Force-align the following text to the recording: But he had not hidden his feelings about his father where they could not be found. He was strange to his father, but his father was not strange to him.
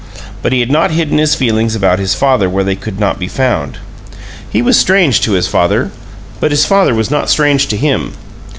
But 0.41 0.51
he 0.51 0.61
had 0.61 0.71
not 0.71 0.89
hidden 0.89 1.19
his 1.19 1.35
feelings 1.35 1.75
about 1.75 1.99
his 1.99 2.15
father 2.15 2.49
where 2.49 2.63
they 2.63 2.75
could 2.75 2.99
not 2.99 3.19
be 3.19 3.27
found. 3.27 3.77
He 4.49 4.59
was 4.59 4.75
strange 4.75 5.21
to 5.21 5.33
his 5.33 5.45
father, 5.47 5.91
but 6.39 6.49
his 6.49 6.65
father 6.65 6.95
was 6.95 7.11
not 7.11 7.29
strange 7.29 7.67
to 7.67 7.77
him. 7.77 8.13